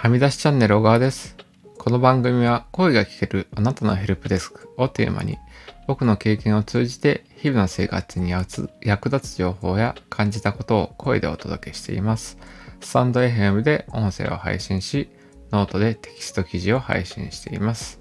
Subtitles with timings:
[0.00, 1.36] はみ出しチャンネル小川です。
[1.76, 5.36] この番組は声が聞けるあなたのヘルプデスクをテーマに
[5.86, 12.38] 僕の経験を通じて日々の生活に役立つ情報や感じたことを声でお届けしています。
[12.80, 15.10] スタンド FM で音声を配信し、
[15.52, 18.00] ノートでテキスト記事を配信しています。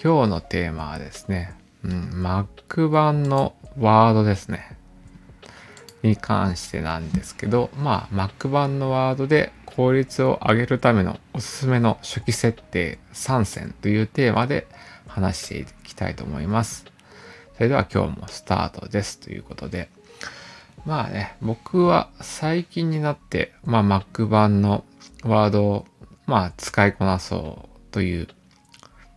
[0.00, 4.78] 今日のテーマはですね、うん、Mac 版のワードですね。
[6.02, 14.66] に関してなんですけど、まあ Mac 版のワードで効率を上げるためのおすすめの初期設定3選というテーマで
[15.06, 16.84] 話していきたいと思います。
[17.54, 19.88] それでは今日もスタートですということで、
[20.86, 24.84] まあね、僕は最近になって、まあ Mac 版の
[25.24, 25.86] ワードを
[26.26, 28.28] まあ使いこなそうという、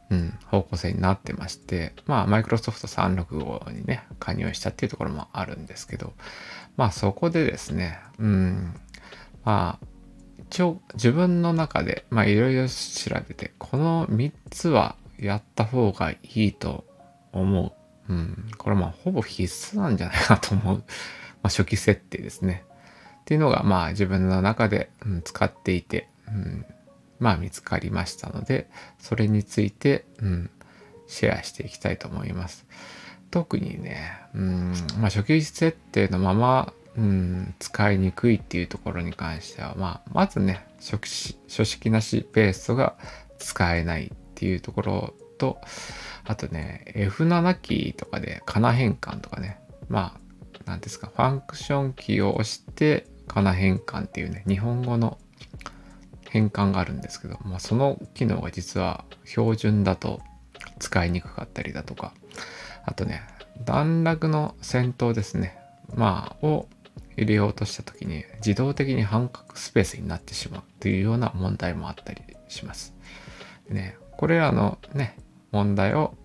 [0.10, 6.14] うん、方向性になってまして、まあ Microsoft 365にね、加入したっていうところもあるんですけど、
[6.78, 8.74] まあそこでですね、うん、
[9.44, 9.86] まあ
[10.52, 12.76] 一応自分の中でまあいろいろ調
[13.28, 16.86] べて、この3つはやった方がいいと
[17.32, 17.76] 思
[18.10, 18.12] う。
[18.12, 19.44] うん、これまあほぼ必
[19.78, 20.78] 須なんじゃないかと思う。
[21.42, 22.66] まあ初期設定ですね。
[23.22, 26.66] っていうのがまあ自分の中で、うん、使っていて、うん、
[27.20, 30.50] まあ見つかりましたので、それについて、うん、
[31.08, 32.66] シェアしていきたいと思います。
[33.32, 42.98] 特にね、うん、まあ初期設定のまま、うん、使いにくいっていうところに関しては、まあ、まずね、初期書式なしペーストが
[43.40, 45.60] 使えないっていうところと、
[46.26, 55.18] あとね、F7 キーとかで、かな変換とかね、まあ、なんですか、ファンクションキーを押して、かな変換っていうね、日本語の
[56.30, 60.22] 変換があるんですけど、まあ、その機能が実は標準だと
[60.80, 62.14] 使いにくかったりだとか、
[62.86, 63.22] あとね、
[63.64, 65.58] 段落の先頭ですね、
[65.96, 66.68] まあ、を
[67.18, 72.94] 入れようとした時に自動的に半角スペースになってしまうというような問題もあったりします。
[73.70, 75.18] ね、これらのね、
[75.52, 76.16] 問題を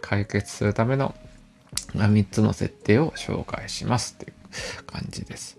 [0.00, 1.14] 解決するための
[1.94, 5.58] 3つの設定を紹介しますという感じです。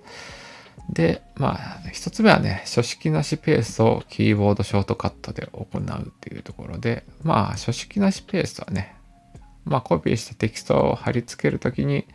[0.90, 8.96] で、まあ、1つ目はね、書式なしペーストをキーボードショートカットで行うっていうところで、まあ、書式なしペーストはね、
[9.66, 12.06] まあ、コピーしたテキストを貼り付けるときに、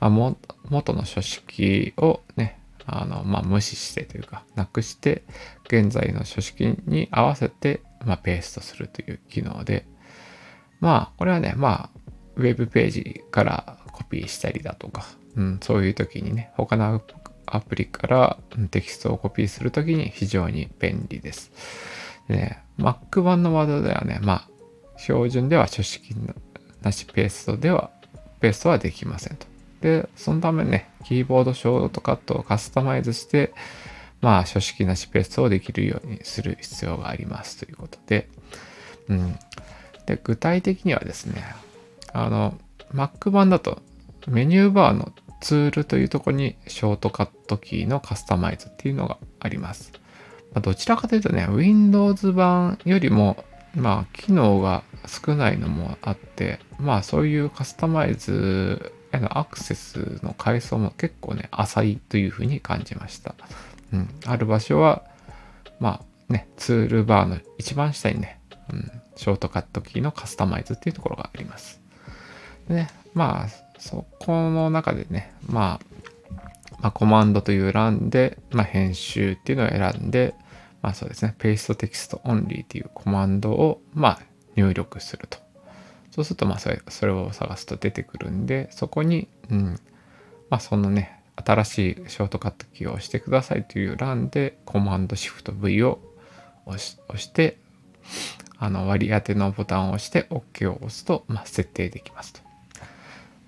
[0.00, 0.36] まあ、も
[0.68, 5.22] 元の書式をね、あの、まあ、無視してというか、なくして、
[5.66, 9.86] 現在の書式に合わせて、まあ、ペーストするという機能で、
[10.80, 12.00] まあ、これはね、まあ、
[12.36, 17.02] ウェブページからコピーしたりだとか、うん、そういう時にね、他の
[17.46, 18.38] アプリから
[18.70, 21.52] テキストをコピーするときに非常に便利です。
[22.28, 24.48] でね、Mac 版のワードではね、まあ、
[24.98, 26.14] 標準では書式
[26.82, 27.90] なしペーストでは、
[28.40, 29.46] ペーストはできませんと。
[29.80, 33.52] で、そのためね、キーボードショートカットをカスタマイズして、
[34.20, 38.28] まあ、書式なしペーストをできるようにする必要がありますということで、
[39.08, 39.36] うん。
[40.06, 41.42] で、具体的にはですね、
[42.12, 42.54] あの、
[42.94, 43.82] Mac 版だと
[44.28, 49.92] メニューバーのツールというところにショートカットキーのカスタマイズっていうのがあります。
[50.54, 53.44] ま、どちらかというとね、Windows 版よりも、
[53.74, 63.34] まあ、機能が少ないのもあって、まあ、そういうカスタマイズへのアクセスの階層も結構ね、浅いというふうに感じました。
[63.92, 64.08] うん。
[64.26, 65.02] ある場所は、
[65.80, 68.40] まあね、ツールバーの一番下にね、
[68.72, 71.80] うん、ショートカットキーのカスタマイズっていうところがあります。
[72.68, 76.02] でね、まあ、そこの中でね、まあ、
[76.80, 80.34] まあ、コマンドという欄で、まあ、編集っていうのを選んで、
[80.82, 84.20] まあそうですね、ペーストテキストオンリーっていうコマンドを、まあ、
[84.56, 85.38] 入力すると。
[86.10, 89.80] そうすると、まあそれ、それを探すと出てくるんで、そこに、うん、
[90.50, 96.00] まあそのね、新しいショートカットキーを押してくださいという欄で、コマンドシフト V を
[96.66, 97.58] 押し押して、
[98.58, 102.40] あの割り当てのボタンを押して OK を押すと、まあ、設定できますと。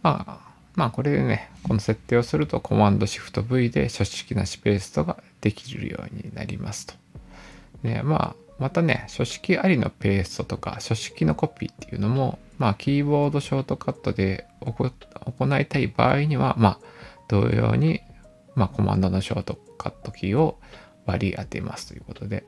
[0.02, 6.94] まあ、まあこれでね、この設定をするとコマンドシフト V で書式なしペーストができるようになりますと。
[7.84, 16.78] で、まあ、またね、書式ありのペーストとか書式のコピーっていうのも、まあキーボードショートカットで行いたい場合には、まあ
[17.28, 18.00] 同様に、
[18.54, 20.58] まあコマンドのショートカットキーを
[21.04, 22.44] 割り当てますということで。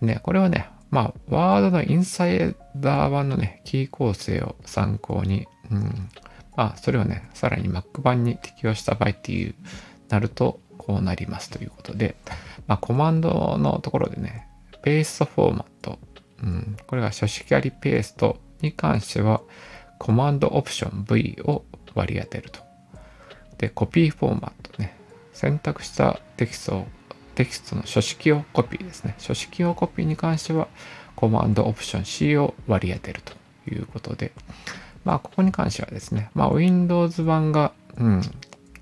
[0.00, 6.08] でね、これはね、まあ、ワードのインサイダー版のね、キー構成を参考に、うん、
[6.56, 9.54] まあ、それをね、さらに Mac 版に適用した場合っていう、
[10.08, 12.16] なると、こうなりますということで、
[12.66, 14.48] まあ、コマンドのところでね、
[14.82, 15.98] ペーストフォーマット、
[16.42, 18.40] うん、これが書式ありペースト。
[18.62, 19.42] に関しては、
[19.98, 22.60] コマンドオプション V を割り当てると。
[23.58, 24.96] で、コピーフォーマットね、
[25.32, 26.86] 選択したテキストを
[27.34, 29.14] テキストの書式用コピーですね。
[29.18, 30.68] 書式用コピーに関しては、
[31.16, 33.34] コマンドオプション C を割り当てると
[33.70, 34.32] いうことで、
[35.04, 38.22] まあ、ここに関してはですね、まあ、Windows 版が、うん、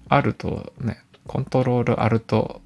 [0.09, 2.61] あるとね、コントロールアルト、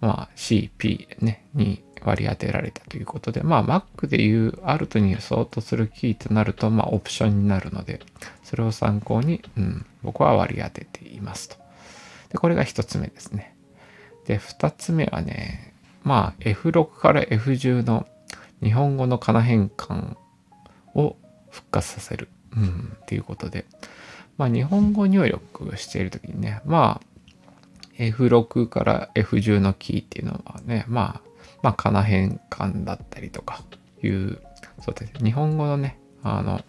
[0.00, 8.00] まあ、CP ね、に割り当てられたということで、まあ Mac でいう Alt に相当するキーとなると、まあオプションになるので、
[8.44, 11.56] それを参考に、うん、僕は割り当てていますと。
[12.30, 13.54] で、これが一つ目ですね。
[14.26, 15.74] で、二つ目はね、
[16.04, 18.06] まあ F6 から F10 の
[18.62, 20.16] 日本語の仮名変換
[20.94, 21.16] を
[21.50, 23.66] 復活させる、うん、っていうことで、
[24.38, 27.16] まあ日本語入力しているときにね、まあ
[27.98, 31.26] F6 から F10 のキーっていうのはね、まあ
[31.62, 33.62] まあ、かな変換だったりとか
[34.02, 34.38] いう、
[34.80, 35.12] そうです。
[35.24, 36.60] 日本語のね、あの、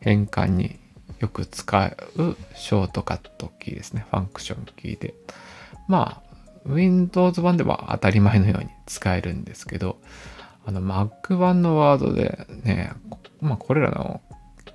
[0.00, 0.78] 変換に
[1.20, 4.06] よく使うショートカットキーですね。
[4.10, 5.14] ファンクションキーで。
[5.88, 6.34] まあ、
[6.66, 9.98] Windows 版では当たり前のように使えるんですけど、
[10.66, 12.92] あの Mac 版のワードでね、
[13.40, 14.22] まあこれらの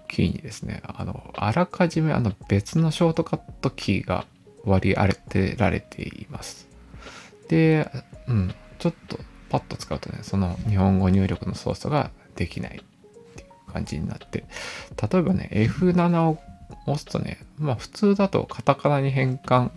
[0.08, 4.26] キーにですね、あの、あらかじめあの別のショートカットキーが
[4.66, 6.68] 割り当てられています。
[7.48, 7.90] で、
[8.28, 14.46] うん、ちょっとパッと使うとね、その日本語入力の操作ができないっていう感じになって、
[15.12, 16.40] 例えばね、F7 を
[16.86, 19.72] 押すとね、まあ普通だとカタカナに変換、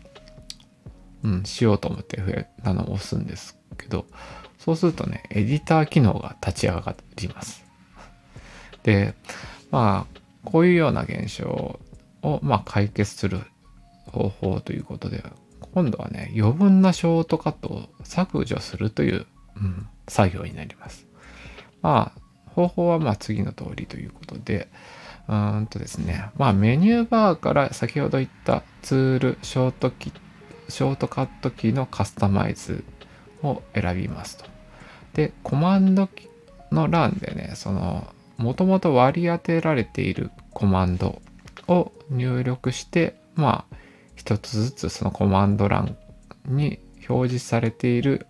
[1.24, 4.06] うん、しようと思って F7 を押すんですけど、
[4.58, 7.64] そうするとね、エディター機能が立ち上がります。
[8.84, 9.14] で、
[9.72, 11.80] まあ、こういうような現象
[12.22, 13.40] を、まあ、解決する
[14.06, 15.24] 方法ということで、
[15.74, 19.26] 今度はね、余分なショートカットを削除するという、
[19.56, 21.06] うん、作業になります。
[21.80, 22.20] まあ、
[22.50, 24.68] 方法はまあ次の通りということで、
[25.28, 30.12] うんとですね、まあメニューバーから先ほど言ったツール、ショートキ
[30.68, 32.84] ショートカットキーのカスタマイズ
[33.42, 34.44] を選びますと。
[35.14, 36.08] で、コマンド
[36.70, 38.06] の欄でね、その、
[38.38, 41.20] もともと割り当てられているコマンド
[41.68, 43.76] を入力して、まあ、
[44.22, 45.96] 一つずつそのコマンド欄
[46.46, 46.78] に
[47.08, 48.28] 表示されている、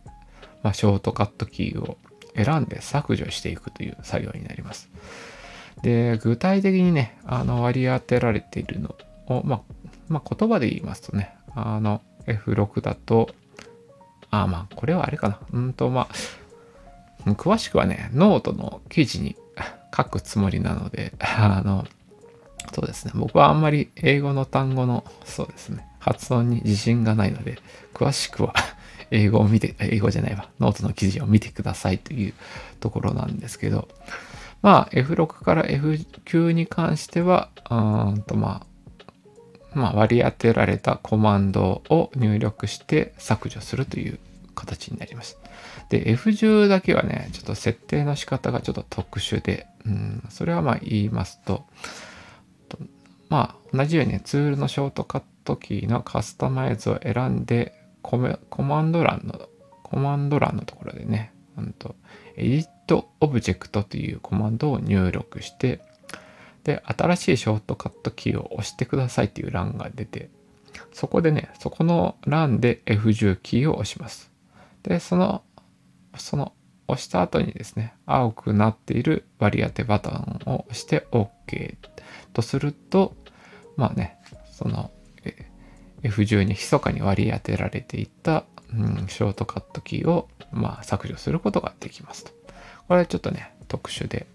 [0.63, 1.99] まあ、ショートカットキーを
[2.35, 4.89] 選んで削除していくという作業になります。
[5.83, 8.95] で、具体的にね、あの割り当てられているの
[9.27, 9.61] を、まあ、
[10.09, 13.29] まあ、言葉で言いますとね、あの F6 だと、
[14.31, 15.41] あ、まあ、これはあれかな。
[15.53, 16.09] うんと、ま
[17.27, 19.37] あ、詳しくはね、ノートの記事に
[19.95, 21.87] 書くつもりなので、あの、
[22.73, 23.13] そうですね。
[23.15, 25.87] 僕はあんまり英語の単語の、そうですね。
[25.99, 27.59] 発音に自信がないので、
[27.95, 28.55] 詳しくは
[29.11, 30.49] 英語を見て、英語じゃないわ。
[30.59, 32.35] ノートの記事を見てくださいという
[32.81, 33.89] ところなんですけど、
[34.63, 37.75] まあ F6 から F9 に関しては、う
[38.19, 38.65] んとま
[39.75, 44.19] あ、まあ割り当てられたコマンドを入力して削除するという
[44.55, 45.39] 形になります。
[45.89, 51.67] で、F10 だけはね、ちょっと設定の仕方がちょっと特殊で、うん、それはまあ言いますと、
[53.33, 59.49] まあ、同じように、ねツールのショートカットキーのカスタマイズを選んで、コマンド欄の、
[59.83, 61.95] コマンド欄のところでね、うんと、
[62.37, 65.81] Edit Object というコマンドを入力して、
[66.65, 70.29] で、新しいショートカットキーを押してくださいっていう欄が出て、
[70.93, 74.31] そこでね、そこの欄で F10 キーを押します。
[74.83, 75.43] で、その、
[76.19, 76.53] その
[76.87, 81.77] 押した後にですね、青くなっている割り当てボタンを押して OK
[82.33, 83.15] とすると、
[83.77, 84.19] まあね、
[84.51, 84.91] その
[86.03, 92.33] F10 に密かに割り当てられていた、うん、ショートカットキーを、まあ、削除することができますと。
[92.89, 94.27] これはちょっとね、特殊で、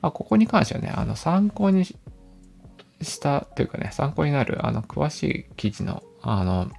[0.00, 6.70] まあ、ここに関してはね、あの参考にしたというかね、参考になるあの詳しい記事のあの、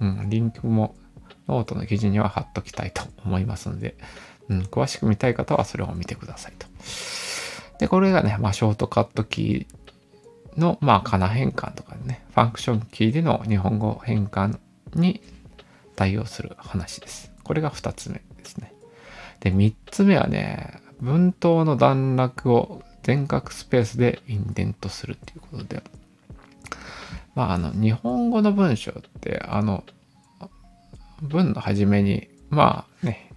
[0.00, 0.94] うん、リンクも
[1.48, 3.96] ノートの記事には貼っときたいと思いますので、
[4.48, 6.66] うん、詳しく見たい方はそれを見てくださいと。
[7.78, 9.85] で、これがね、まあ、ショートカットキー
[10.56, 14.58] の、まあ、かな変換とかね、ファンクションキーでの日本語変換
[14.94, 15.20] に
[15.94, 17.32] 対応する話です。
[17.44, 18.72] これが2つ目ですね。
[19.40, 25.82] で、3つ目はね、文頭の段落を全角スペースでインデントするっていうことで、
[27.34, 29.84] まあ、あの、日本語の文章って、あの、
[31.22, 33.30] 文の初めに、まあね、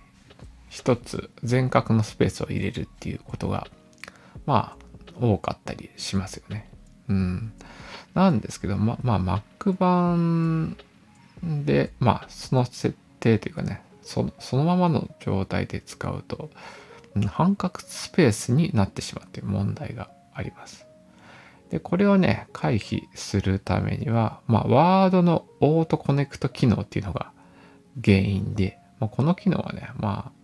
[0.70, 3.68] 一つ全角のスペースを入れるっていうことが、
[4.46, 6.70] まあ、多かったりしますよね。
[7.10, 7.52] うん。
[8.14, 10.78] なんですけど、ま、まあ、Mac 版
[11.44, 16.50] で、まあ、その設定というかね、そのそのままの状態で使うと、
[17.28, 20.86] 半角スペースになってしまうという問題があります。
[21.70, 27.32] で、これをね、回避するためには、まあ、ワードのオートコネクト機能っていうのが
[28.04, 30.40] 原因で、まあ、この機能はね、まあ、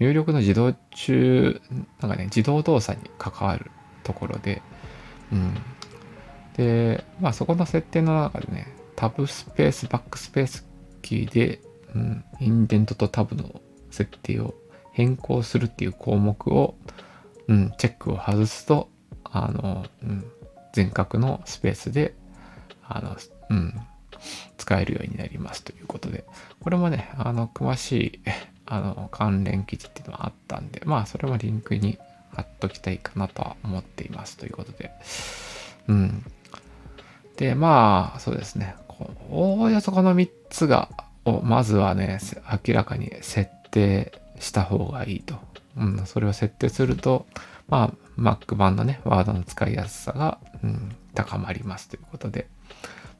[0.00, 1.60] 入力の自動中、
[2.00, 3.70] なんかね、自動動作に関わる
[4.02, 4.62] ところで、
[5.32, 5.54] うん。
[6.56, 10.66] で、まあそこの設定の中でね、タブスペース、バックスペース
[11.02, 11.60] キーで、
[11.94, 14.54] うん、インデントとタブの設定を
[14.92, 16.76] 変更するっていう項目を、
[17.48, 18.88] うん、チェックを外すと、
[19.24, 20.24] あの、うん、
[20.72, 22.14] 全角のスペースで、
[22.82, 23.16] あの、
[23.50, 23.74] うん、
[24.56, 26.24] 使えるようになりますということで、
[26.60, 28.20] これもね、あの、詳しい、
[28.66, 31.98] あの、関連記事っていうのはあったんで、まあ、それもリンクに
[32.32, 34.90] 貼っときたいかなとは思っていますということで、
[35.88, 36.24] うん。
[37.36, 38.76] で、まあ、そうですね。
[39.30, 40.88] おおよそこの3つが、
[41.24, 42.20] をまずはね、
[42.66, 45.36] 明らかに設定した方がいいと。
[45.76, 47.26] うん、それを設定すると、
[47.68, 52.46] まあ、Mac 版のね、ワードの使いやすさが、うん、高まりますということで、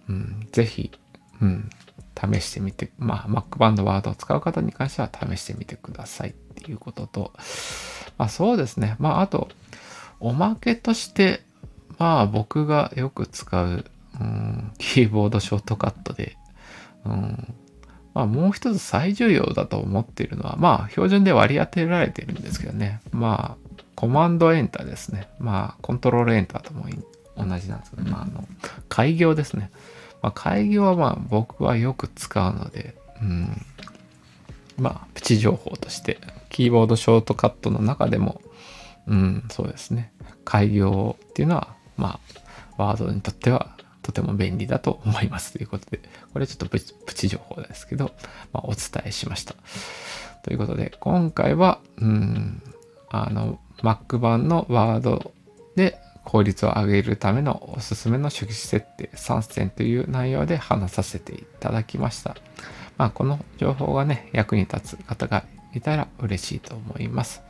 [0.09, 0.93] うん、ぜひ、
[1.41, 1.71] うん、
[2.15, 7.33] 試してみて、まあ、Mac 版のワードを使う方に関しては試してみてくださいっていうことと、
[8.17, 8.97] まあそうですね。
[8.99, 9.49] まああと、
[10.21, 11.43] おまけとして、
[11.99, 13.85] まあ僕がよく使う、
[14.21, 16.37] うん、キーボードショートカットで、
[17.05, 17.55] うん、
[18.15, 23.01] まあもう一つ最重要だと思っているのは、まあ標準で割り当てられてるんですけどね。
[23.13, 25.29] まあコマンドエンターですね。
[25.39, 26.87] まあコントロールエンターとも
[27.37, 28.47] 同じなんですけど、まああの、
[28.89, 29.71] 開業ですね。
[30.23, 33.63] まあ開業はまあ僕はよく使うので、うん、
[34.79, 36.19] まあプチ情報として
[36.51, 38.41] キーボードショートカットの中でも、
[39.09, 40.13] うん、そうですね。
[40.45, 42.21] 開業っていうのは、ま
[42.77, 43.74] あ、ワードにとっては
[44.05, 45.99] とても便利だと思いますということで、
[46.35, 46.79] これちょっとプ
[47.15, 48.13] チ情報ですけど、
[48.53, 49.57] まあ、お伝えしました。
[50.43, 52.63] ということで、今回は、うん、
[53.09, 55.33] あの、Mac 版のワード
[55.75, 62.37] で効率を上げるためのおすすめの初期設定3選という内容で話させていただきました。
[62.99, 67.43] まあ、この情報がね、役に立つ方がいたら嬉しいと思います。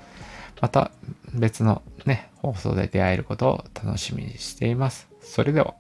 [0.61, 0.93] また
[1.35, 5.09] 別のね、放送で出会えることを楽しみにしています。
[5.21, 5.75] それでは。